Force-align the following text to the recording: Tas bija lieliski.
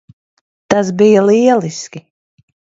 Tas 0.75 0.89
bija 1.03 1.23
lieliski. 1.29 2.05